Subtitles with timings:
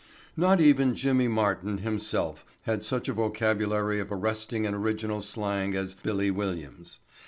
[0.35, 5.93] Not even Jimmy Martin himself had such a vocabulary of arresting and original slang as
[5.93, 7.01] "Billy" Williams.